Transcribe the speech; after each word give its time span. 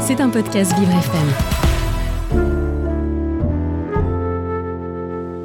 C'est 0.00 0.20
un 0.20 0.28
podcast 0.28 0.76
Vivre 0.78 0.92
FM. 0.92 1.28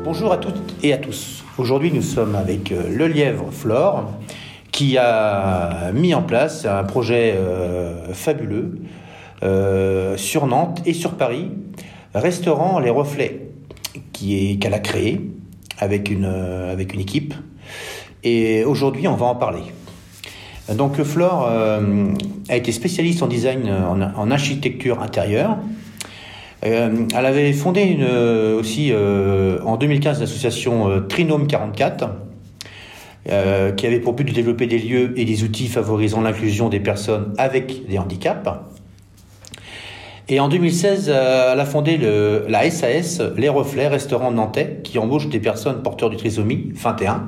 Bonjour 0.03 0.31
à 0.31 0.37
toutes 0.37 0.75
et 0.83 0.93
à 0.93 0.97
tous. 0.97 1.43
Aujourd'hui, 1.57 1.91
nous 1.91 2.01
sommes 2.01 2.35
avec 2.35 2.71
euh, 2.71 2.89
Le 2.89 3.07
Lièvre 3.07 3.51
Flore 3.51 4.11
qui 4.71 4.97
a 4.97 5.91
mis 5.93 6.13
en 6.13 6.23
place 6.23 6.65
un 6.65 6.83
projet 6.83 7.35
euh, 7.35 8.13
fabuleux 8.13 8.79
euh, 9.43 10.17
sur 10.17 10.47
Nantes 10.47 10.81
et 10.85 10.93
sur 10.93 11.15
Paris, 11.15 11.51
restaurant 12.13 12.79
Les 12.79 12.89
Reflets, 12.89 13.49
qu'elle 14.13 14.73
a 14.73 14.79
créé 14.79 15.31
avec 15.79 16.09
une 16.09 16.99
équipe. 16.99 17.33
Et 18.23 18.63
aujourd'hui, 18.63 19.07
on 19.07 19.15
va 19.15 19.27
en 19.27 19.35
parler. 19.35 19.61
Donc 20.73 21.01
Flore 21.03 21.47
euh, 21.49 22.07
a 22.49 22.55
été 22.55 22.71
spécialiste 22.71 23.21
en 23.21 23.27
design, 23.27 23.69
en, 23.69 24.01
en 24.01 24.31
architecture 24.31 25.01
intérieure. 25.01 25.57
Euh, 26.65 27.05
elle 27.15 27.25
avait 27.25 27.53
fondé 27.53 27.97
euh, 27.99 28.59
aussi 28.59 28.89
euh, 28.91 29.59
en 29.63 29.77
2015 29.77 30.19
l'association 30.21 30.89
euh, 30.89 30.99
Trinome 31.01 31.45
44, 31.45 32.09
euh, 33.29 33.71
qui 33.73 33.85
avait 33.85 33.99
pour 33.99 34.13
but 34.13 34.23
de 34.23 34.33
développer 34.33 34.65
des 34.65 34.79
lieux 34.79 35.13
et 35.19 35.25
des 35.25 35.43
outils 35.43 35.67
favorisant 35.67 36.21
l'inclusion 36.21 36.69
des 36.69 36.79
personnes 36.79 37.33
avec 37.37 37.87
des 37.87 37.99
handicaps. 37.99 38.49
Et 40.27 40.39
en 40.39 40.49
2016, 40.49 41.11
euh, 41.13 41.53
elle 41.53 41.59
a 41.59 41.65
fondé 41.65 41.99
la 42.49 42.71
SAS, 42.71 43.21
Les 43.37 43.49
Reflets, 43.49 43.87
restaurant 43.87 44.31
nantais, 44.31 44.79
qui 44.83 44.97
embauche 44.97 45.27
des 45.29 45.39
personnes 45.39 45.83
porteurs 45.83 46.09
du 46.09 46.17
trisomie 46.17 46.71
21 46.73 47.27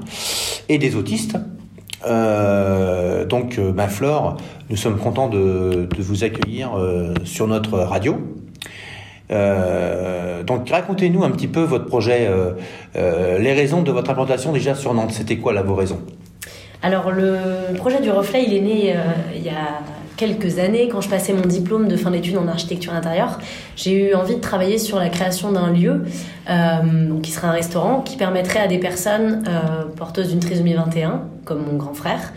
et 0.70 0.80
des 0.80 0.96
autistes. 0.96 1.38
Euh, 2.08 3.26
donc, 3.26 3.58
ma 3.58 3.88
Flore, 3.88 4.38
nous 4.70 4.78
sommes 4.78 4.98
contents 4.98 5.30
de, 5.30 5.88
vous 6.00 6.24
accueillir 6.24 6.78
euh, 6.78 7.14
sur 7.24 7.48
notre 7.48 7.78
radio. 7.80 8.18
Donc, 9.30 10.70
racontez-nous 10.70 11.24
un 11.24 11.32
petit 11.32 11.48
peu 11.48 11.62
votre 11.62 11.86
projet, 11.86 12.30
les 12.96 13.54
raisons 13.54 13.82
de 13.82 13.92
votre 13.92 14.10
implantation 14.10 14.54
déjà 14.54 14.74
sur 14.74 14.94
Nantes. 14.94 15.12
C'était 15.12 15.38
quoi 15.38 15.54
là 15.54 15.62
vos 15.62 15.76
raisons? 15.76 16.00
Alors 16.82 17.12
le 17.12 17.76
projet 17.76 18.00
du 18.02 18.12
reflet, 18.12 18.46
il 18.48 18.54
est 18.54 18.62
né 18.62 18.96
il 19.36 19.44
y 19.44 19.50
a 19.50 19.82
quelques 20.18 20.60
années 20.60 20.90
quand 20.90 21.00
je 21.02 21.10
passais 21.10 21.32
mon 21.32 21.46
diplôme 21.46 21.88
de 21.88 21.96
fin 21.96 22.12
d'études 22.12 22.38
en 22.38 22.48
architecture 22.48 22.94
intérieure. 22.94 23.40
J'ai 23.76 24.10
eu 24.10 24.16
envie 24.16 24.36
de 24.36 24.42
travailler 24.42 24.78
sur 24.78 25.00
la 25.00 25.10
création 25.10 25.52
d'un 25.52 25.72
lieu 25.72 26.04
euh, 26.50 27.08
donc 27.08 27.22
qui 27.22 27.32
serait 27.32 27.48
un 27.48 27.52
restaurant 27.52 28.02
qui 28.02 28.18
permettrait 28.18 28.60
à 28.60 28.68
des 28.68 28.80
personnes 28.80 29.44
euh, 29.48 29.86
porteuses 29.96 30.30
d'une 30.30 30.40
trisomie 30.40 30.74
21, 30.74 31.22
comme 31.46 31.64
mon 31.66 31.78
grand 31.78 31.94
frère, 31.94 32.34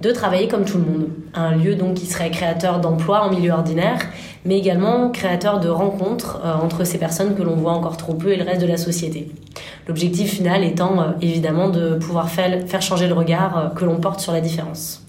de 0.00 0.10
travailler 0.10 0.48
comme 0.48 0.64
tout 0.64 0.78
le 0.78 0.84
monde. 0.84 1.08
Un 1.34 1.56
lieu 1.56 1.74
donc 1.74 1.94
qui 1.94 2.06
serait 2.06 2.30
créateur 2.30 2.80
d'emplois 2.80 3.22
en 3.22 3.30
milieu 3.30 3.52
ordinaire, 3.52 3.98
mais 4.44 4.58
également 4.58 5.10
créateur 5.10 5.60
de 5.60 5.68
rencontres 5.68 6.40
euh, 6.44 6.54
entre 6.54 6.84
ces 6.84 6.98
personnes 6.98 7.34
que 7.34 7.42
l'on 7.42 7.56
voit 7.56 7.72
encore 7.72 7.96
trop 7.96 8.14
peu 8.14 8.32
et 8.32 8.36
le 8.36 8.44
reste 8.44 8.60
de 8.60 8.66
la 8.66 8.76
société. 8.76 9.30
L'objectif 9.88 10.34
final 10.34 10.64
étant 10.64 11.00
euh, 11.00 11.04
évidemment 11.22 11.68
de 11.68 11.96
pouvoir 11.96 12.28
faire, 12.28 12.82
changer 12.82 13.08
le 13.08 13.14
regard 13.14 13.58
euh, 13.58 13.68
que 13.68 13.84
l'on 13.84 13.96
porte 13.96 14.20
sur 14.20 14.32
la 14.32 14.40
différence. 14.40 15.03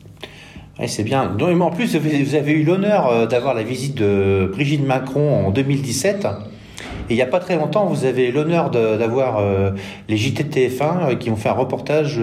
Ouais, 0.80 0.88
c'est 0.88 1.04
bien. 1.04 1.28
Donc, 1.28 1.62
En 1.62 1.70
plus, 1.72 1.95
vous 1.95 2.36
avez- 2.36 2.52
eu 2.54 2.64
l'honneur 2.64 3.08
euh, 3.08 3.26
d'avoir 3.28 3.54
la 3.54 3.64
visite 3.64 3.95
de 3.95 4.50
Brigitte 4.52 4.86
Macron 4.86 5.48
en 5.48 5.52
2017. 5.52 6.28
Et 7.08 7.14
il 7.14 7.16
n'y 7.16 7.22
a 7.22 7.28
pas 7.28 7.40
très 7.40 7.56
longtemps, 7.56 7.86
vous 7.86 8.06
avez 8.06 8.32
l'honneur 8.32 8.72
d'avoir 8.72 9.38
euh, 9.38 9.72
les 10.09 10.17
JT 10.17 10.44
de 10.44 10.50
TF1 10.50 11.12
euh, 11.12 11.16
qui 11.16 11.30
ont 11.30 11.36
fait 11.36 11.50
un 11.50 11.54
reportage 11.54 12.20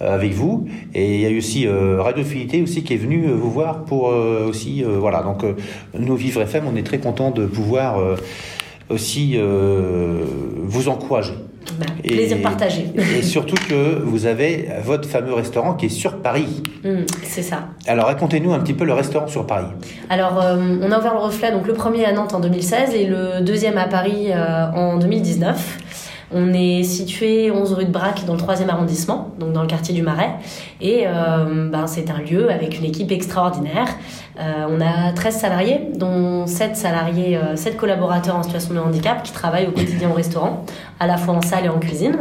avec 0.00 0.32
vous. 0.32 0.66
Et 0.94 1.16
il 1.16 1.20
y 1.20 1.26
a 1.26 1.30
eu 1.30 1.38
aussi 1.38 1.66
euh, 1.66 2.00
Radio 2.02 2.24
Fidélité 2.24 2.62
aussi 2.62 2.82
qui 2.82 2.94
est 2.94 2.96
venu 2.96 3.26
vous 3.28 3.50
voir 3.50 3.84
pour 3.84 4.04
aussi 4.04 4.82
voilà. 4.82 5.22
Donc 5.22 5.44
nous 5.98 6.16
Vivre 6.16 6.40
FM, 6.40 6.64
on 6.66 6.76
est 6.76 6.82
très 6.82 6.98
content 6.98 7.30
de 7.30 7.44
pouvoir 7.46 7.98
aussi 8.88 9.38
vous 9.38 10.88
encourager. 10.88 11.34
Bah, 11.80 11.86
plaisir 12.02 12.42
partagé. 12.42 12.86
Et 13.16 13.22
surtout 13.36 13.56
que 13.68 14.02
vous 14.02 14.26
avez 14.26 14.68
votre 14.84 15.08
fameux 15.08 15.32
restaurant 15.32 15.74
qui 15.74 15.86
est 15.86 15.90
sur 15.90 16.18
Paris. 16.18 16.62
Hum, 16.84 17.06
c'est 17.22 17.42
ça. 17.42 17.68
Alors 17.86 18.06
racontez-nous 18.06 18.52
un 18.52 18.58
petit 18.60 18.74
peu 18.74 18.84
le 18.84 18.92
restaurant 18.92 19.28
sur 19.28 19.46
Paris. 19.46 19.66
Alors, 20.10 20.40
euh, 20.42 20.56
on 20.82 20.92
a 20.92 20.98
ouvert 20.98 21.14
le 21.14 21.20
reflet, 21.20 21.52
donc 21.52 21.66
le 21.66 21.72
premier 21.72 22.04
à 22.04 22.12
Nantes 22.12 22.34
en 22.34 22.40
2016 22.40 22.94
et 22.94 23.06
le 23.06 23.40
deuxième 23.40 23.78
à 23.78 23.86
Paris 23.86 24.26
euh, 24.30 24.70
en 24.72 24.98
2019. 24.98 25.78
On 26.32 26.52
est 26.52 26.84
situé 26.84 27.50
11 27.50 27.72
rue 27.72 27.84
de 27.84 27.90
Brac 27.90 28.24
dans 28.24 28.34
le 28.34 28.40
3e 28.40 28.68
arrondissement, 28.68 29.30
donc 29.38 29.52
dans 29.52 29.62
le 29.62 29.66
quartier 29.66 29.94
du 29.94 30.02
Marais. 30.02 30.34
Et 30.80 31.04
euh, 31.06 31.68
ben, 31.70 31.86
c'est 31.86 32.10
un 32.10 32.18
lieu 32.18 32.50
avec 32.50 32.78
une 32.78 32.84
équipe 32.84 33.10
extraordinaire. 33.10 33.88
Euh, 34.38 34.66
on 34.68 34.80
a 34.80 35.12
13 35.12 35.36
salariés, 35.36 35.80
dont 35.96 36.46
7 36.46 36.76
salariés, 36.76 37.36
euh, 37.36 37.56
7 37.56 37.76
collaborateurs 37.76 38.36
en 38.36 38.42
situation 38.42 38.74
de 38.74 38.78
handicap 38.78 39.22
qui 39.22 39.32
travaillent 39.32 39.66
au 39.66 39.72
quotidien 39.72 40.10
au 40.10 40.14
restaurant, 40.14 40.64
à 41.00 41.06
la 41.06 41.16
fois 41.16 41.34
en 41.34 41.42
salle 41.42 41.66
et 41.66 41.68
en 41.68 41.78
cuisine. 41.78 42.16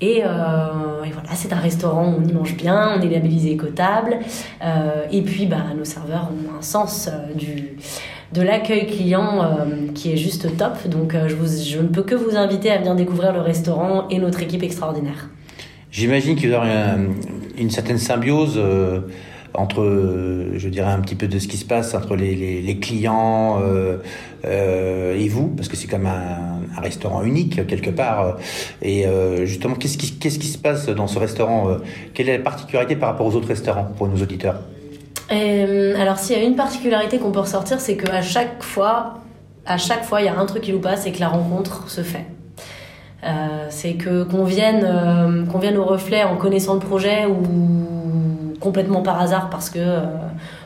Et, 0.00 0.22
euh, 0.24 1.04
et 1.04 1.10
voilà, 1.10 1.30
c'est 1.34 1.52
un 1.52 1.58
restaurant 1.58 2.06
où 2.08 2.20
on 2.20 2.24
y 2.24 2.32
mange 2.32 2.54
bien, 2.56 2.96
on 2.98 3.00
est 3.00 3.08
labellisé 3.08 3.52
écotable. 3.52 4.18
Euh, 4.62 5.06
et 5.10 5.22
puis, 5.22 5.46
bah, 5.46 5.64
nos 5.76 5.84
serveurs 5.84 6.28
ont 6.30 6.58
un 6.58 6.62
sens 6.62 7.08
euh, 7.08 7.32
du, 7.32 7.78
de 8.32 8.42
l'accueil 8.42 8.86
client 8.86 9.42
euh, 9.42 9.92
qui 9.94 10.12
est 10.12 10.16
juste 10.16 10.56
top. 10.56 10.88
Donc, 10.88 11.14
euh, 11.14 11.28
je, 11.28 11.78
ne 11.78 11.88
peux 11.88 12.02
que 12.02 12.14
vous 12.14 12.36
inviter 12.36 12.70
à 12.70 12.78
venir 12.78 12.94
découvrir 12.94 13.32
le 13.32 13.40
restaurant 13.40 14.08
et 14.08 14.18
notre 14.18 14.42
équipe 14.42 14.62
extraordinaire. 14.62 15.30
J'imagine 15.90 16.36
qu'il 16.36 16.50
y 16.50 16.54
aura 16.54 16.66
une, 17.56 17.70
certaine 17.70 17.98
symbiose 17.98 18.54
euh, 18.56 19.00
entre, 19.54 19.82
je 20.54 20.68
dirais, 20.68 20.90
un 20.90 21.00
petit 21.00 21.14
peu 21.14 21.28
de 21.28 21.38
ce 21.38 21.48
qui 21.48 21.56
se 21.56 21.64
passe 21.64 21.94
entre 21.94 22.16
les, 22.16 22.78
clients 22.80 23.62
et 24.44 25.28
vous, 25.28 25.48
parce 25.48 25.68
que 25.68 25.76
c'est 25.76 25.86
comme 25.86 26.04
un, 26.04 26.60
un 26.76 26.80
restaurant 26.82 27.22
unique 27.22 27.66
quelque 27.66 27.88
part. 27.88 28.36
Et 28.82 29.06
justement, 29.44 29.74
qu'est-ce 29.76 29.96
qui, 29.96 30.48
se 30.48 30.58
passe 30.58 30.90
dans 30.90 31.06
ce 31.06 31.18
restaurant 31.18 31.78
Quelle 32.12 32.28
est 32.28 32.36
la 32.36 32.44
particularité 32.44 32.96
par 32.96 33.12
rapport 33.12 33.26
aux 33.26 33.34
autres 33.34 33.48
restaurants 33.48 33.88
pour 33.96 34.08
nos 34.08 34.20
auditeurs? 34.22 34.60
Euh, 35.32 36.00
alors, 36.00 36.18
s'il 36.18 36.36
y 36.36 36.40
a 36.40 36.44
une 36.44 36.56
particularité 36.56 37.18
qu'on 37.18 37.32
peut 37.32 37.40
ressortir, 37.40 37.80
c'est 37.80 37.96
qu'à 37.96 38.22
chaque 38.22 38.62
fois, 38.62 39.18
à 39.64 39.76
chaque 39.78 40.04
fois, 40.04 40.20
il 40.20 40.26
y 40.26 40.28
a 40.28 40.38
un 40.38 40.46
truc 40.46 40.62
qui 40.62 40.72
nous 40.72 40.80
passe, 40.80 41.02
c'est 41.02 41.12
que 41.12 41.20
la 41.20 41.28
rencontre 41.28 41.90
se 41.90 42.02
fait. 42.02 42.26
Euh, 43.24 43.66
c'est 43.70 43.94
que 43.94 44.22
qu'on 44.24 44.44
vienne, 44.44 44.84
euh, 44.84 45.44
qu'on 45.46 45.58
vienne 45.58 45.76
au 45.78 45.84
reflet 45.84 46.22
en 46.22 46.36
connaissant 46.36 46.74
le 46.74 46.80
projet 46.80 47.26
ou 47.26 48.54
complètement 48.60 49.02
par 49.02 49.20
hasard 49.20 49.50
parce 49.50 49.68
que 49.70 49.98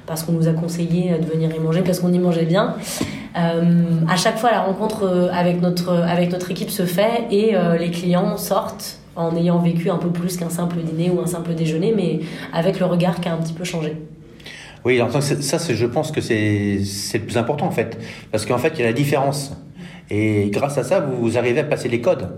parce 0.06 0.22
qu'on 0.22 0.32
nous 0.32 0.48
a 0.48 0.52
conseillé 0.52 1.16
de 1.18 1.24
venir 1.24 1.54
y 1.54 1.58
manger 1.58 1.82
parce 1.82 2.00
qu'on 2.00 2.12
y 2.12 2.18
mangeait 2.18 2.44
bien. 2.44 2.74
À 3.34 4.16
chaque 4.16 4.38
fois, 4.38 4.50
la 4.50 4.60
rencontre 4.60 5.30
avec 5.32 5.60
notre 5.60 5.90
avec 5.92 6.32
notre 6.32 6.50
équipe 6.50 6.70
se 6.70 6.84
fait 6.84 7.26
et 7.30 7.54
les 7.78 7.90
clients 7.90 8.36
sortent 8.36 8.98
en 9.16 9.34
ayant 9.36 9.58
vécu 9.58 9.90
un 9.90 9.98
peu 9.98 10.10
plus 10.10 10.36
qu'un 10.36 10.50
simple 10.50 10.76
dîner 10.78 11.10
ou 11.10 11.20
un 11.20 11.26
simple 11.26 11.54
déjeuner, 11.54 11.92
mais 11.96 12.20
avec 12.52 12.80
le 12.80 12.86
regard 12.86 13.20
qui 13.20 13.28
a 13.28 13.34
un 13.34 13.38
petit 13.38 13.52
peu 13.52 13.64
changé. 13.64 13.96
Oui, 14.84 14.96
alors 14.96 15.10
ça, 15.12 15.74
je 15.74 15.86
pense 15.86 16.10
que 16.10 16.20
c'est 16.20 16.80
c'est 16.84 17.18
le 17.18 17.24
plus 17.24 17.36
important 17.36 17.66
en 17.66 17.70
fait, 17.70 17.98
parce 18.32 18.46
qu'en 18.46 18.58
fait, 18.58 18.72
il 18.76 18.80
y 18.80 18.82
a 18.82 18.86
la 18.86 18.92
différence. 18.92 19.52
Et 20.10 20.50
grâce 20.50 20.76
à 20.78 20.84
ça, 20.84 21.00
vous 21.00 21.38
arrivez 21.38 21.60
à 21.60 21.64
passer 21.64 21.88
les 21.88 22.00
codes. 22.00 22.28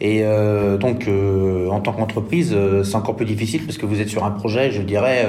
Et 0.00 0.20
euh, 0.22 0.78
donc, 0.78 1.08
euh, 1.08 1.68
en 1.68 1.80
tant 1.80 1.92
qu'entreprise, 1.92 2.52
euh, 2.54 2.84
c'est 2.84 2.96
encore 2.96 3.16
plus 3.16 3.26
difficile 3.26 3.64
parce 3.64 3.76
que 3.76 3.84
vous 3.84 4.00
êtes 4.00 4.08
sur 4.08 4.24
un 4.24 4.30
projet, 4.30 4.70
je 4.70 4.80
dirais, 4.80 5.28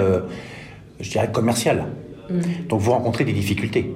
je 1.00 1.10
dirais 1.10 1.30
commercial. 1.32 1.88
Mm. 2.30 2.40
Donc, 2.70 2.80
vous 2.80 2.92
rencontrez 2.92 3.26
des 3.26 3.34
difficultés. 3.34 3.94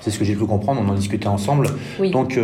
C'est 0.00 0.10
ce 0.10 0.18
que 0.18 0.24
j'ai 0.24 0.34
pu 0.34 0.44
comprendre, 0.44 0.82
on 0.84 0.88
en 0.90 0.94
discutait 0.94 1.28
ensemble. 1.28 1.68
Oui. 2.00 2.10
Donc, 2.10 2.38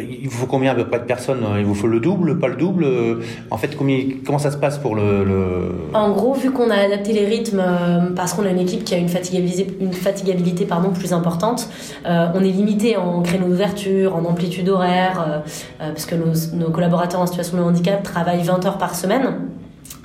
il 0.00 0.28
vous 0.28 0.38
faut 0.38 0.46
combien 0.46 0.72
à 0.72 0.74
peu 0.74 0.84
près 0.86 0.98
de 0.98 1.04
personnes 1.04 1.44
Il 1.58 1.64
vous 1.64 1.74
faut 1.74 1.86
le 1.86 2.00
double, 2.00 2.38
pas 2.38 2.48
le 2.48 2.56
double? 2.56 2.84
Euh, 2.84 3.20
En 3.50 3.58
fait, 3.58 3.76
comment 4.24 4.38
ça 4.38 4.50
se 4.50 4.56
passe 4.56 4.78
pour 4.78 4.94
le... 4.94 5.72
En 5.94 6.10
gros, 6.12 6.34
vu 6.34 6.50
qu'on 6.50 6.70
a 6.70 6.76
adapté 6.76 7.12
les 7.12 7.26
rythmes 7.26 7.60
euh, 7.60 8.10
parce 8.14 8.34
qu'on 8.34 8.44
a 8.44 8.50
une 8.50 8.58
équipe 8.58 8.84
qui 8.84 8.94
a 8.94 8.98
une 8.98 9.08
fatigabilité, 9.08 10.64
pardon, 10.64 10.90
plus 10.90 11.12
importante, 11.12 11.68
euh, 12.06 12.28
on 12.34 12.40
est 12.40 12.50
limité 12.50 12.96
en 12.96 13.22
créneau 13.22 13.48
d'ouverture, 13.48 14.16
en 14.16 14.24
amplitude 14.24 14.68
horaire, 14.68 15.24
euh, 15.26 15.38
euh, 15.80 15.92
parce 15.92 16.06
que 16.06 16.14
nos, 16.14 16.70
collaborateurs 16.70 17.20
en 17.20 17.26
situation 17.26 17.56
de 17.56 17.62
handicap 17.62 18.02
travaillent 18.02 18.42
20 18.42 18.66
heures 18.66 18.78
par 18.78 18.94
semaine. 18.94 19.34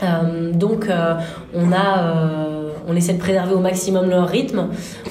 Euh, 0.01 0.51
donc, 0.51 0.89
euh, 0.89 1.15
on 1.53 1.71
a, 1.71 1.99
euh, 1.99 2.62
on 2.88 2.95
essaie 2.95 3.13
de 3.13 3.19
préserver 3.19 3.53
au 3.53 3.59
maximum 3.59 4.09
leur 4.09 4.27
rythme. 4.27 4.68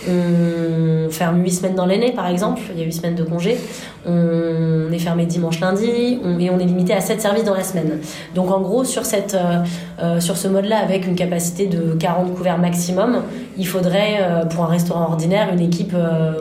On 0.08 1.10
ferme 1.10 1.42
8 1.42 1.50
semaines 1.50 1.74
dans 1.74 1.86
l'année, 1.86 2.12
par 2.12 2.28
exemple. 2.28 2.60
Il 2.72 2.78
y 2.78 2.82
a 2.82 2.86
8 2.86 2.92
semaines 2.92 3.14
de 3.14 3.24
congé. 3.24 3.58
On 4.06 4.90
est 4.90 4.98
fermé 4.98 5.26
dimanche, 5.26 5.60
lundi, 5.60 6.18
et 6.40 6.50
on 6.50 6.58
est 6.58 6.64
limité 6.64 6.92
à 6.92 7.00
7 7.00 7.20
services 7.20 7.44
dans 7.44 7.54
la 7.54 7.62
semaine. 7.62 8.00
Donc, 8.34 8.50
en 8.50 8.60
gros, 8.60 8.84
sur, 8.84 9.04
cette, 9.04 9.34
euh, 9.34 9.62
euh, 10.02 10.20
sur 10.20 10.36
ce 10.36 10.48
mode-là, 10.48 10.78
avec 10.78 11.06
une 11.06 11.14
capacité 11.14 11.66
de 11.66 11.94
40 11.94 12.34
couverts 12.34 12.58
maximum, 12.58 13.22
il 13.56 13.66
faudrait, 13.66 14.18
euh, 14.20 14.44
pour 14.44 14.64
un 14.64 14.68
restaurant 14.68 15.04
ordinaire, 15.04 15.52
une 15.52 15.60
équipe 15.60 15.92
euh, 15.94 16.32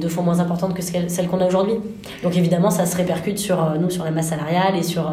deux 0.00 0.08
fois 0.08 0.24
moins 0.24 0.40
importante 0.40 0.74
que 0.74 0.82
celle 0.82 1.28
qu'on 1.28 1.40
a 1.40 1.46
aujourd'hui. 1.46 1.74
Donc, 2.22 2.36
évidemment, 2.36 2.70
ça 2.70 2.86
se 2.86 2.96
répercute 2.96 3.38
sur 3.38 3.74
nous, 3.78 3.90
sur 3.90 4.04
la 4.04 4.10
masse 4.10 4.28
salariale 4.28 4.76
et 4.76 4.82
sur, 4.82 5.12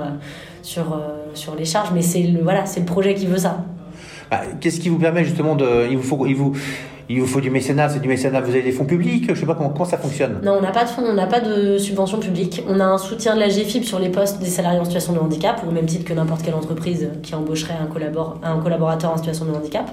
sur, 0.64 1.00
sur 1.34 1.56
les 1.56 1.66
charges. 1.66 1.90
Mais 1.94 2.02
c'est 2.02 2.24
le, 2.24 2.42
voilà, 2.42 2.66
c'est 2.66 2.80
le 2.80 2.86
projet 2.86 3.14
qui 3.14 3.28
veut 3.28 3.38
ça. 3.38 3.58
Bah, 4.32 4.42
Qu'est-ce 4.62 4.80
qui 4.80 4.90
vous 4.90 4.98
permet 4.98 5.26
justement 5.26 5.56
de... 5.56 5.88
Il 5.92 5.98
vous 5.98 6.04
faut, 6.04 6.26
il 6.26 6.36
vous, 6.36 6.54
il 7.10 7.20
vous 7.20 7.28
faut 7.28 7.42
du 7.42 7.50
mécénat, 7.50 7.90
c'est 7.90 8.00
du 8.00 8.08
mécénat, 8.08 8.40
vous 8.40 8.52
avez 8.52 8.62
des 8.62 8.72
fonds 8.72 8.86
publics, 8.86 9.26
je 9.28 9.38
sais 9.38 9.46
pas 9.46 9.56
comment, 9.56 9.70
comment 9.70 9.84
ça 9.84 9.98
fonctionne. 9.98 10.40
Non, 10.44 10.54
on 10.58 10.62
n'a 10.62 10.72
pas 10.72 10.86
de 10.86 10.90
fonds, 10.90 11.04
on 11.06 11.14
n'a 11.14 11.28
pas 11.28 11.42
de 11.42 11.78
subvention 11.78 12.20
publique. 12.20 12.64
On 12.70 12.80
a 12.80 12.86
un 12.86 12.98
soutien 12.98 13.36
de 13.36 13.42
la 13.42 13.50
GFIP 13.50 13.84
sur 13.84 14.00
les 14.00 14.08
postes 14.08 14.40
des 14.40 14.46
salariés 14.46 14.80
en 14.80 14.86
situation 14.86 15.12
de 15.12 15.20
handicap, 15.20 15.62
au 15.68 15.72
même 15.72 15.86
titre 15.86 16.06
que 16.06 16.14
n'importe 16.14 16.44
quelle 16.44 16.56
entreprise 16.56 17.10
qui 17.22 17.36
embaucherait 17.36 17.76
un, 17.82 17.88
collabor 17.88 18.40
un 18.44 18.60
collaborateur 18.60 19.12
en 19.12 19.18
situation 19.18 19.46
de 19.46 19.52
handicap. 19.52 19.92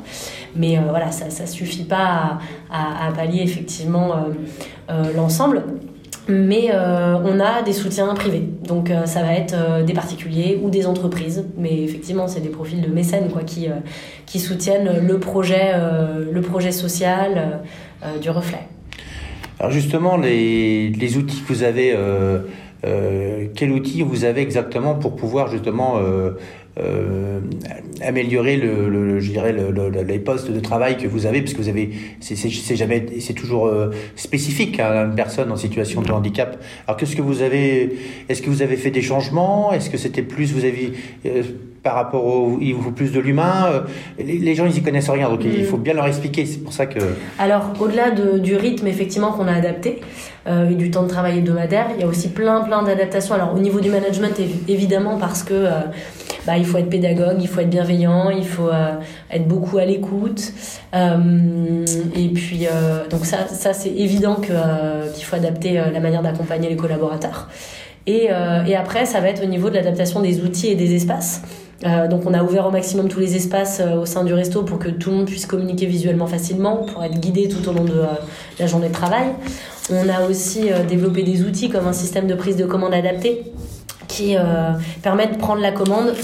Mais 0.54 0.78
euh, 0.78 0.82
voilà, 0.88 1.10
ça 1.10 1.26
ne 1.26 1.48
suffit 1.48 1.84
pas 1.84 2.38
à, 2.70 3.08
à, 3.08 3.12
pallier 3.12 3.42
effectivement 3.42 4.12
euh, 4.12 4.16
euh, 4.90 5.12
l'ensemble 5.16 5.64
mais 6.28 6.68
euh, 6.70 7.16
on 7.24 7.40
a 7.40 7.62
des 7.62 7.72
soutiens 7.72 8.12
privés. 8.14 8.44
Donc 8.66 8.90
euh, 8.90 9.06
ça 9.06 9.22
va 9.22 9.32
être 9.32 9.54
euh, 9.54 9.82
des 9.82 9.94
particuliers 9.94 10.60
ou 10.62 10.68
des 10.68 10.86
entreprises, 10.86 11.46
mais 11.56 11.82
effectivement 11.82 12.28
c'est 12.28 12.40
des 12.40 12.50
profils 12.50 12.80
de 12.80 12.88
mécènes 12.88 13.28
qui, 13.46 13.68
qui 14.26 14.38
soutiennent 14.38 15.06
le 15.06 15.18
projet, 15.18 15.72
le 16.30 16.40
projet 16.42 16.72
social 16.72 17.60
du 18.20 18.30
reflet. 18.30 18.60
Alors 19.58 19.72
justement, 19.72 20.16
les, 20.16 20.90
les 20.90 21.16
outils 21.16 21.40
que 21.40 21.52
vous 21.52 21.62
avez, 21.62 21.96
quel 23.54 23.72
outil 23.72 24.02
vous 24.02 24.24
avez 24.24 24.42
exactement 24.42 24.94
pour 24.94 25.16
pouvoir 25.16 25.48
justement 25.48 26.00
euh, 26.78 27.40
améliorer 28.00 28.56
le, 28.56 28.88
le, 28.88 29.18
je 29.18 29.30
dirais 29.32 29.52
le, 29.52 29.90
les 30.02 30.18
postes 30.20 30.50
de 30.50 30.60
travail 30.60 30.96
que 30.96 31.08
vous 31.08 31.26
avez, 31.26 31.40
parce 31.40 31.52
que 31.52 31.58
vous 31.58 31.68
avez, 31.68 31.90
c'est 32.20 32.76
jamais, 32.76 33.04
c'est 33.18 33.32
toujours 33.32 33.66
euh, 33.66 33.90
spécifique 34.14 34.78
à 34.78 35.04
une 35.04 35.16
personne 35.16 35.50
en 35.50 35.56
situation 35.56 36.02
de 36.02 36.12
handicap. 36.12 36.62
Alors 36.86 36.96
qu'est-ce 36.96 37.16
que 37.16 37.22
vous 37.22 37.42
avez, 37.42 37.96
est-ce 38.28 38.42
que 38.42 38.50
vous 38.50 38.62
avez 38.62 38.76
fait 38.76 38.92
des 38.92 39.02
changements? 39.02 39.72
Est-ce 39.72 39.90
que 39.90 39.96
c'était 39.96 40.22
plus, 40.22 40.52
vous 40.52 40.64
avez 40.64 40.92
euh, 41.26 41.42
par 41.82 41.94
rapport 41.94 42.24
au, 42.24 42.58
il 42.60 42.74
vous 42.74 42.82
faut 42.82 42.90
plus 42.92 43.10
de 43.10 43.18
l'humain? 43.18 43.84
Les, 44.18 44.54
gens 44.54 44.66
ils 44.66 44.78
y 44.78 44.82
connaissent 44.82 45.10
rien, 45.10 45.28
donc 45.28 45.40
il 45.44 45.62
mm. 45.62 45.64
faut 45.64 45.78
bien 45.78 45.94
leur 45.94 46.06
expliquer. 46.06 46.46
C'est 46.46 46.62
pour 46.62 46.72
ça 46.72 46.86
que. 46.86 47.00
Alors 47.40 47.72
au-delà 47.80 48.12
de, 48.12 48.38
du 48.38 48.54
rythme 48.54 48.86
effectivement 48.86 49.32
qu'on 49.32 49.48
a 49.48 49.52
adapté 49.54 50.00
et 50.46 50.74
du 50.74 50.90
temps 50.90 51.02
de 51.02 51.08
travail 51.08 51.38
hebdomadaire, 51.38 51.88
il 51.94 52.00
y 52.00 52.04
a 52.04 52.06
aussi 52.06 52.28
plein 52.28 52.60
plein 52.62 52.82
d'adaptations. 52.82 53.34
Alors 53.34 53.54
au 53.54 53.58
niveau 53.58 53.80
du 53.80 53.90
management 53.90 54.40
évidemment 54.66 55.18
parce 55.18 55.42
que 55.42 55.66
bah, 56.48 56.56
il 56.56 56.64
faut 56.64 56.78
être 56.78 56.88
pédagogue, 56.88 57.36
il 57.42 57.46
faut 57.46 57.60
être 57.60 57.68
bienveillant, 57.68 58.30
il 58.30 58.46
faut 58.46 58.70
euh, 58.70 58.92
être 59.30 59.46
beaucoup 59.46 59.76
à 59.76 59.84
l'écoute. 59.84 60.54
Euh, 60.94 61.84
et 62.16 62.28
puis, 62.28 62.66
euh, 62.66 63.06
donc 63.10 63.26
ça, 63.26 63.46
ça 63.48 63.74
c'est 63.74 63.90
évident 63.90 64.36
qu'il 64.36 65.24
faut 65.24 65.36
adapter 65.36 65.74
la 65.74 66.00
manière 66.00 66.22
d'accompagner 66.22 66.70
les 66.70 66.76
collaborateurs. 66.76 67.50
Et, 68.06 68.30
après, 68.30 69.04
ça 69.04 69.20
va 69.20 69.28
être 69.28 69.42
au 69.42 69.46
niveau 69.46 69.68
de 69.68 69.74
l'adaptation 69.74 70.22
des 70.22 70.40
outils 70.40 70.68
et 70.68 70.74
des 70.74 70.94
espaces. 70.94 71.42
donc 72.08 72.22
on 72.24 72.32
a 72.32 72.42
ouvert 72.42 72.66
au 72.66 72.70
maximum 72.70 73.08
tous 73.08 73.20
les 73.20 73.36
espaces 73.36 73.82
au 74.02 74.06
sein 74.06 74.24
du 74.24 74.32
resto 74.32 74.62
pour 74.62 74.78
que 74.78 74.88
tout 74.88 75.10
le 75.10 75.16
monde 75.16 75.26
puisse 75.26 75.44
communiquer 75.44 75.84
visuellement 75.84 76.26
facilement, 76.26 76.76
pour 76.86 77.04
être 77.04 77.20
guidé 77.20 77.48
tout 77.50 77.68
au 77.68 77.74
long 77.74 77.84
de 77.84 78.00
la 78.58 78.66
journée 78.66 78.88
de 78.88 78.94
travail. 78.94 79.26
On 79.90 80.08
a 80.08 80.26
aussi 80.26 80.70
développé 80.88 81.22
des 81.24 81.42
outils 81.42 81.68
comme 81.68 81.86
un 81.86 81.92
système 81.92 82.26
de 82.26 82.34
prise 82.34 82.56
de 82.56 82.64
commande 82.64 82.94
adapté 82.94 83.42
qui 84.06 84.34
permet 85.02 85.26
de 85.26 85.36
prendre 85.36 85.60
la 85.60 85.72
commande 85.72 86.14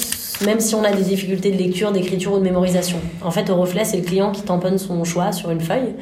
même 0.45 0.61
si 0.61 0.75
on 0.75 0.83
a 0.85 0.93
des 0.93 1.03
difficultés 1.03 1.51
de 1.51 1.57
lecture, 1.57 1.93
d'écriture 1.93 2.33
ou 2.33 2.39
de 2.39 2.43
mémorisation. 2.43 2.99
En 3.23 3.31
fait, 3.31 3.51
au 3.51 3.57
reflet, 3.57 3.85
c'est 3.85 3.99
le 3.99 4.03
client 4.03 4.33
qui 4.33 4.43
tamponne 4.43 4.79
son 4.79 5.05
choix 5.05 5.33
sur 5.33 5.51
une 5.51 5.61
feuille. 5.61 5.95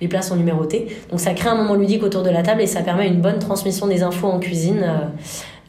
Les 0.00 0.08
plats 0.08 0.22
sont 0.22 0.36
numérotés. 0.36 0.88
Donc 1.10 1.20
ça 1.20 1.32
crée 1.32 1.48
un 1.48 1.54
moment 1.54 1.74
ludique 1.74 2.02
autour 2.02 2.22
de 2.22 2.30
la 2.30 2.42
table 2.42 2.60
et 2.62 2.66
ça 2.66 2.82
permet 2.82 3.06
une 3.06 3.20
bonne 3.20 3.38
transmission 3.38 3.86
des 3.86 4.02
infos 4.02 4.26
en 4.26 4.38
cuisine. 4.38 4.82
Euh, 4.82 5.06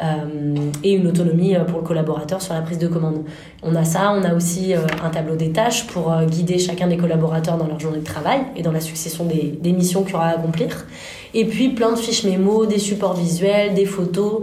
euh, 0.03 0.69
et 0.83 0.93
une 0.93 1.07
autonomie 1.07 1.55
euh, 1.55 1.63
pour 1.63 1.79
le 1.79 1.83
collaborateur 1.83 2.39
sur 2.39 2.53
la 2.53 2.61
prise 2.61 2.77
de 2.77 2.87
commande. 2.87 3.23
On 3.63 3.73
a 3.73 3.83
ça, 3.83 4.13
on 4.15 4.23
a 4.23 4.35
aussi 4.35 4.75
euh, 4.75 4.81
un 5.03 5.09
tableau 5.09 5.35
des 5.35 5.51
tâches 5.51 5.87
pour 5.87 6.13
guider 6.29 6.59
chacun 6.59 6.87
des 6.87 6.97
collaborateurs 6.97 7.57
dans 7.57 7.65
leur 7.65 7.79
journée 7.79 7.99
de 7.99 8.03
travail 8.03 8.41
et 8.55 8.61
dans 8.61 8.71
la 8.71 8.79
succession 8.79 9.25
des, 9.25 9.57
des 9.59 9.71
missions 9.71 10.03
qu'il 10.03 10.15
aura 10.15 10.27
à 10.27 10.33
accomplir. 10.33 10.85
Et 11.33 11.45
puis 11.45 11.69
plein 11.69 11.91
de 11.91 11.97
fiches 11.97 12.23
mémo, 12.23 12.65
des 12.65 12.79
supports 12.79 13.15
visuels, 13.15 13.73
des 13.73 13.85
photos, 13.85 14.41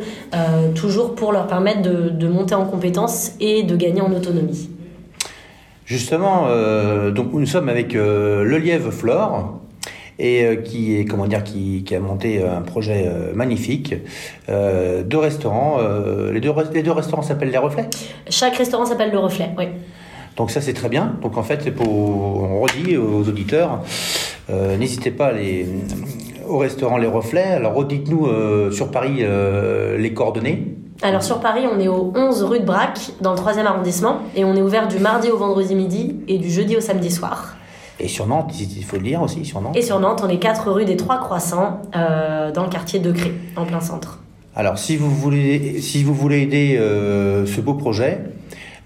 toujours 0.75 1.15
pour 1.15 1.33
leur 1.33 1.47
permettre 1.47 1.83
de, 1.83 2.11
de, 2.11 2.29
monter 2.29 2.55
en 2.55 2.65
compétences 2.65 3.33
et 3.41 3.63
de 3.63 3.77
gagner 3.77 4.01
en 4.01 4.13
autonomie. 4.13 4.69
Justement, 5.87 6.47
donc 7.11 7.33
nous 7.33 7.47
sommes 7.47 7.69
avec 7.69 7.95
le 7.95 8.59
lièvre 8.59 8.91
Flore, 8.91 9.61
et 10.19 10.45
euh, 10.45 10.57
qui 10.57 10.97
est 10.97 11.05
comment 11.05 11.27
dire 11.27 11.43
qui, 11.43 11.83
qui, 11.85 11.95
a 11.95 12.01
monté 12.01 12.41
euh, 12.41 12.57
un 12.57 12.63
projet 12.63 13.05
euh, 13.07 13.33
magnifique 13.35 13.95
deux 14.49 15.19
restaurants 15.19 15.79
les 16.33 16.41
deux 16.41 16.53
les 16.73 16.83
deux 16.83 16.93
restaurants 16.93 17.23
s'appellent 17.23 17.51
les 17.51 17.59
reflets? 17.59 17.89
Chaque 18.29 18.57
restaurant 18.57 18.87
s'appelle 18.87 19.11
le 19.11 19.19
reflet 19.19 19.51
oui. 19.59 19.67
Donc 20.37 20.51
ça 20.51 20.61
c'est 20.61 20.73
très 20.73 20.89
bien. 20.89 21.17
Donc 21.23 21.37
en 21.37 21.43
fait 21.43 21.71
pour 21.75 21.89
on 21.89 22.61
redit 22.61 22.97
aux 22.97 23.29
auditeurs 23.29 23.83
n'hésitez 24.79 25.11
pas 25.11 25.27
à 25.27 25.29
aller 25.29 25.67
au 26.49 26.59
restaurant 26.59 26.97
les 26.97 27.07
reflets 27.07 27.43
alors 27.43 27.75
redites-nous 27.75 28.71
sur 28.71 28.91
Paris 28.91 29.25
les 29.99 30.15
coordonnées 30.15 30.75
alors 31.03 31.23
sur 31.23 31.41
Paris, 31.41 31.65
on 31.71 31.81
est 31.81 31.89
au 31.89 32.13
11 32.15 32.45
rue 32.45 32.61
de 32.61 32.65
Brac, 32.65 33.11
dans 33.21 33.33
le 33.33 33.39
3e 33.39 33.67
arrondissement, 33.67 34.21
et 34.37 34.45
on 34.45 34.55
est 34.55 34.63
ouvert 34.63 34.87
du 34.89 34.99
mardi 34.99 35.29
au 35.29 35.37
vendredi 35.37 35.75
midi 35.75 36.17
et 36.29 36.39
du 36.39 36.49
jeudi 36.49 36.77
au 36.77 36.81
samedi 36.81 37.11
soir. 37.11 37.57
Et 38.01 38.09
sur 38.09 38.27
Nantes, 38.27 38.53
il 38.59 38.85
faut 38.85 38.97
le 38.97 39.03
dire 39.03 39.23
aussi, 39.23 39.45
sur 39.45 39.61
Nantes. 39.61 39.77
Et 39.77 39.83
sur 39.83 40.01
Nantes, 40.01 40.23
on 40.25 40.29
est 40.29 40.39
4 40.39 40.71
rue 40.71 40.85
des 40.85 40.97
Trois 40.97 41.19
Croissants, 41.19 41.83
euh, 41.95 42.51
dans 42.53 42.65
le 42.65 42.71
quartier 42.71 43.01
de 43.01 43.13
Cré, 43.13 43.33
en 43.57 43.65
plein 43.65 43.81
centre. 43.81 44.21
Alors, 44.57 44.79
si 44.79 44.97
vous 44.97 45.11
voulez, 45.11 45.81
si 45.81 46.03
vous 46.03 46.15
voulez 46.15 46.43
aider 46.43 46.77
euh, 46.79 47.45
ce 47.47 47.61
beau 47.61 47.75
projet, 47.75 48.21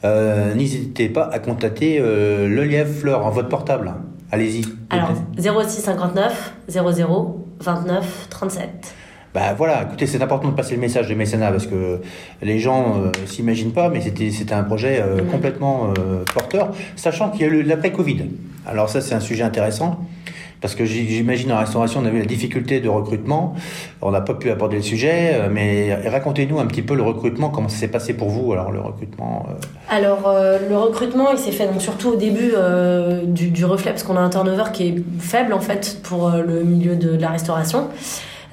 euh, 0.05 0.55
n'hésitez 0.55 1.09
pas 1.09 1.29
à 1.31 1.39
contacter 1.39 1.99
le 2.01 2.65
Lièvre 2.65 2.93
Fleur 2.93 3.27
en 3.27 3.31
votre 3.31 3.49
portable. 3.49 3.95
Allez-y. 4.31 4.63
Alors, 4.91 5.13
06 5.39 5.83
59 5.83 6.55
00 6.69 7.48
29 7.61 8.27
37. 8.31 8.95
Bah 9.35 9.53
voilà, 9.57 9.83
écoutez, 9.83 10.07
c'est 10.07 10.23
important 10.23 10.49
de 10.49 10.55
passer 10.55 10.75
le 10.75 10.81
message 10.81 11.07
de 11.09 11.15
mécénat 11.15 11.51
parce 11.51 11.67
que 11.67 12.01
les 12.41 12.59
gens 12.59 12.99
euh, 12.99 13.13
s'imaginent 13.27 13.73
pas, 13.73 13.91
mais 13.91 14.01
c'était 14.01 14.31
c'était 14.31 14.55
un 14.55 14.65
projet 14.65 15.03
euh, 15.03 15.23
complètement 15.31 15.93
euh, 15.99 16.25
porteur, 16.33 16.73
sachant 16.97 17.29
qu'il 17.31 17.43
y 17.43 17.45
a 17.45 17.49
eu 17.49 17.63
l'après-Covid. 17.63 18.25
Alors 18.67 18.89
ça, 18.89 19.01
c'est 19.01 19.15
un 19.15 19.21
sujet 19.21 19.43
intéressant 19.43 20.01
parce 20.61 20.75
que 20.75 20.85
j'imagine 20.85 21.53
en 21.53 21.59
restauration, 21.59 22.01
on 22.03 22.07
a 22.07 22.11
eu 22.11 22.19
la 22.19 22.25
difficulté 22.25 22.81
de 22.81 22.89
recrutement, 22.89 23.55
on 24.03 24.11
n'a 24.11 24.21
pas 24.21 24.35
pu 24.35 24.51
aborder 24.51 24.77
le 24.77 24.83
sujet, 24.83 25.49
mais 25.51 25.95
racontez-nous 26.09 26.59
un 26.59 26.67
petit 26.67 26.83
peu 26.83 26.95
le 26.95 27.03
recrutement, 27.03 27.51
comment 27.51 27.69
ça 27.69 27.79
s'est 27.79 27.89
passé 27.89 28.15
pour 28.15 28.29
vous, 28.29 28.53
alors 28.53 28.71
le 28.71 28.81
recrutement 28.81 29.47
Alors 29.89 30.35
le 30.69 30.77
recrutement, 30.77 31.31
il 31.33 31.39
s'est 31.39 31.53
fait 31.53 31.67
donc 31.67 31.81
surtout 31.81 32.11
au 32.11 32.17
début 32.17 32.53
du, 33.27 33.65
reflet, 33.65 33.93
parce 33.93 34.03
qu'on 34.03 34.17
a 34.17 34.21
un 34.21 34.31
turnover 34.31 34.71
qui 34.73 34.89
est 34.89 35.03
faible 35.21 35.53
en 35.53 35.61
fait 35.61 36.01
pour 36.03 36.31
le 36.31 36.65
milieu 36.65 36.97
de, 36.97 37.17
de 37.17 37.23
la 37.23 37.31
restauration. 37.31 37.89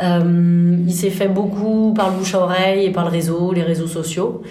Euh, 0.01 0.77
il 0.85 0.93
s'est 0.93 1.09
fait 1.09 1.27
beaucoup 1.27 1.93
par 1.95 2.09
le 2.09 2.17
bouche 2.17 2.35
à 2.35 2.39
oreille 2.39 2.85
et 2.85 2.91
par 2.91 3.05
le 3.05 3.11
réseau, 3.11 3.53
les 3.53 3.63
réseaux 3.63 3.87
sociaux. 3.87 4.41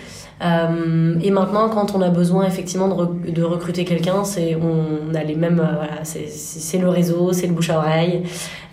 Euh, 0.44 1.14
et 1.22 1.30
maintenant, 1.30 1.68
quand 1.68 1.94
on 1.94 2.02
a 2.02 2.10
besoin 2.10 2.46
effectivement 2.46 2.88
de, 2.88 3.42
recruter 3.42 3.84
quelqu'un, 3.84 4.24
c'est 4.24 4.56
on 4.56 5.14
a 5.14 5.22
les 5.22 5.34
mêmes, 5.34 5.60
euh, 5.60 5.76
voilà, 5.76 6.04
c'est 6.04 6.78
le 6.78 6.88
réseau, 6.88 7.32
c'est 7.32 7.46
le 7.46 7.54
bouche 7.54 7.70
à 7.70 7.78
oreille. 7.78 8.24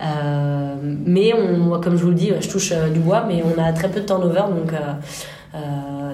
Euh, 0.02 0.74
mais 1.06 1.32
on, 1.34 1.80
comme 1.80 1.96
je 1.96 2.02
vous 2.02 2.10
le 2.10 2.14
dis, 2.14 2.32
je 2.40 2.48
touche 2.48 2.72
du 2.92 3.00
bois, 3.00 3.24
mais 3.26 3.42
on 3.42 3.60
a 3.60 3.72
très 3.72 3.88
peu 3.88 4.00
de 4.00 4.06
turnover, 4.06 4.42
donc 4.54 4.72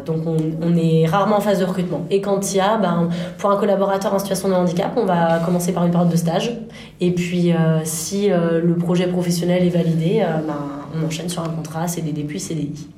donc 0.07 0.23
on, 0.27 0.77
est 0.77 1.07
rarement 1.07 1.37
en 1.37 1.41
phase 1.41 1.59
de 1.61 1.65
recrutement. 1.65 2.07
Et 2.11 2.21
quand 2.21 2.53
il 2.53 2.57
y 2.57 2.61
a, 2.61 2.79
ben, 2.79 3.09
pour 3.37 3.51
un 3.51 3.57
collaborateur 3.57 4.15
en 4.15 4.19
situation 4.19 4.49
de 4.49 4.55
handicap, 4.55 4.93
on 4.97 5.05
va 5.05 5.41
commencer 5.45 5.73
par 5.73 5.85
une 5.85 5.91
période 5.91 6.09
de 6.09 6.17
stage. 6.17 6.53
Et 7.01 7.11
puis 7.13 7.53
si 7.85 8.29
le 8.29 8.75
projet 8.77 9.07
professionnel 9.07 9.65
est 9.65 9.71
validé, 9.71 10.25
ben, 10.47 10.57
on 10.97 11.07
enchaîne 11.07 11.29
sur 11.29 11.43
un 11.43 11.49
contrat 11.49 11.87
CDD 11.89 12.25
puis 12.25 12.41
CDI. 12.41 12.89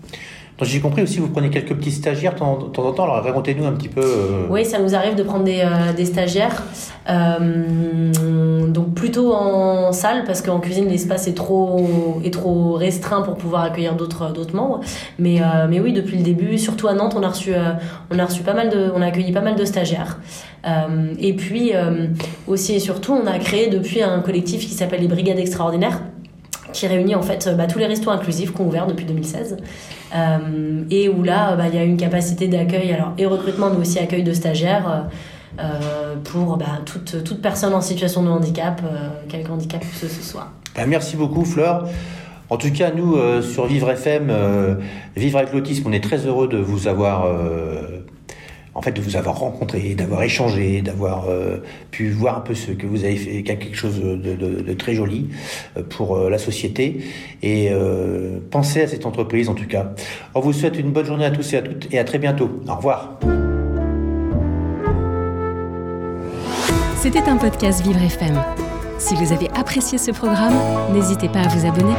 J'ai 0.62 0.81
compris 0.81 1.02
aussi, 1.02 1.19
vous 1.19 1.29
prenez 1.29 1.50
quelques 1.50 1.75
petits 1.75 1.90
stagiaires 1.90 2.35
de 2.35 2.38
temps, 2.38 2.59
en 2.76 2.93
temps. 2.93 3.05
Alors 3.05 3.23
racontez-nous 3.23 3.64
un 3.64 3.73
petit 3.73 3.88
peu. 3.88 4.02
Oui, 4.50 4.64
ça 4.64 4.79
nous 4.79 4.95
arrive 4.95 5.14
de 5.14 5.23
prendre 5.23 5.45
des, 5.45 5.64
des 5.97 6.05
stagiaires. 6.05 6.62
Euh, 7.09 8.12
donc 8.69 8.95
plutôt 8.95 9.33
en 9.33 9.90
salle 9.93 10.25
parce 10.25 10.43
qu'en 10.43 10.61
cuisine 10.61 10.88
l'espace 10.88 11.26
est 11.26 11.35
trop 11.35 12.21
est 12.25 12.33
trop 12.33 12.75
restreint 12.75 13.23
pour 13.23 13.37
pouvoir 13.37 13.64
accueillir 13.64 13.95
d'autres 13.95 14.55
membres. 14.55 14.81
Mais 15.19 15.40
euh, 15.40 15.67
mais 15.69 15.81
oui 15.81 15.93
depuis 15.93 16.19
le 16.19 16.23
début, 16.23 16.59
surtout 16.59 16.88
à 16.88 16.95
Nantes, 16.95 17.14
on 17.17 17.23
a 17.23 17.29
reçu 17.29 17.52
euh, 17.55 17.73
on 18.11 18.19
a 18.19 18.25
reçu 18.25 18.43
pas 18.43 18.55
mal 18.55 18.69
de 18.69 18.90
on 18.95 19.02
a 19.02 19.07
accueilli 19.07 19.33
pas 19.33 19.40
mal 19.40 19.57
de 19.57 19.64
stagiaires. 19.64 20.19
et 21.19 21.33
puis 21.35 21.73
aussi 22.47 22.75
et 22.75 22.81
surtout 22.81 23.12
on 23.12 23.26
a 23.26 23.38
créé 23.38 23.69
depuis 23.69 24.02
un 24.02 24.21
collectif 24.21 24.61
qui 24.61 24.75
s'appelle 24.75 25.00
les 25.00 25.09
Brigades 25.09 25.38
extraordinaires 25.38 26.00
qui 26.73 26.87
réunit 26.87 27.15
en 27.15 27.23
fait 27.23 27.49
bah, 27.57 27.67
tous 27.67 27.79
les 27.79 27.87
restos 27.87 28.11
inclusifs 28.11 28.53
qu'on 28.53 28.67
ouvert 28.67 28.87
depuis 28.87 29.05
2016 29.05 29.57
et 30.91 31.09
où 31.09 31.23
là 31.23 31.57
bah, 31.57 31.65
il 31.69 31.75
y 31.75 31.79
a 31.79 31.85
une 31.85 31.97
capacité 31.97 32.49
d'accueil 32.49 32.93
alors 32.93 33.12
et 33.19 33.27
recrutement 33.27 33.71
mais 33.71 33.79
aussi 33.79 33.99
accueil 33.99 34.23
de 34.23 34.33
stagiaires 34.33 35.09
euh, 35.59 36.15
pour 36.23 36.57
bah, 36.57 36.81
toute, 36.85 37.43
personne 37.43 37.75
en 37.75 37.81
situation 37.81 38.23
de 38.23 38.29
handicap, 38.29 38.81
euh, 38.85 39.09
quelque 39.29 39.50
handicap 39.50 39.81
que 39.81 40.07
ce 40.07 40.23
soit. 40.23 40.49
Merci 40.87 41.17
beaucoup 41.17 41.45
Fleur. 41.45 41.89
En 42.49 42.57
tout 42.57 42.73
cas, 42.73 42.93
nous, 42.93 43.17
euh, 43.17 43.43
sur 43.43 43.67
Vivre 43.67 43.91
FM, 43.91 44.33
Vivre 45.17 45.39
avec 45.39 45.53
l'autisme, 45.53 45.85
on 45.89 45.93
est 45.93 46.03
très 46.03 46.19
heureux 46.19 46.49
de 46.49 46.57
vous 46.57 46.89
avoir 46.89 47.27
en 48.75 48.83
fait, 48.83 48.93
de 48.93 49.00
vous 49.00 49.17
avoir 49.17 49.39
rencontré, 49.39 49.95
d'avoir 49.95 50.23
échangé, 50.23 50.83
d'avoir 50.83 51.29
euh, 51.29 51.59
pu 51.91 52.11
voir 52.11 52.39
un 52.39 52.41
peu 52.41 52.55
ce 52.55 52.71
que 52.71 52.87
vous 52.87 53.05
avez 53.05 53.17
fait, 53.17 53.43
quelque 53.43 53.75
chose 53.75 54.00
de, 54.00 54.73
très 54.75 54.95
joli 54.95 55.29
euh, 55.77 55.83
pour 55.83 56.17
euh, 56.17 56.31
la 56.31 56.39
société. 56.39 57.00
Et 57.43 57.71
pensez 58.50 58.83
à 58.83 58.89
cette 58.89 59.07
entreprise, 59.07 59.49
en 59.49 59.55
tout 59.55 59.67
cas. 59.67 59.93
On 60.35 60.41
vous 60.41 60.53
souhaite 60.53 60.79
une 60.79 60.91
bonne 60.91 61.07
journée 61.07 61.25
à 61.25 61.31
tous 61.31 61.53
et 61.53 61.57
à 61.57 61.62
toutes, 61.62 61.93
et 61.93 61.99
à 61.99 62.05
très 62.05 62.19
bientôt. 62.19 62.50
Au 62.69 62.75
revoir. 62.75 63.19
C'était 66.97 67.29
un 67.29 67.37
podcast 67.37 67.83
Vivre 67.83 68.03
FM. 68.03 68.39
Si 68.99 69.15
vous 69.15 69.33
avez 69.33 69.49
apprécié 69.55 69.97
ce 69.97 70.11
programme, 70.11 70.55
n'hésitez 70.93 71.29
pas 71.29 71.41
à 71.41 71.49
vous 71.49 71.67
abonner. 71.67 71.95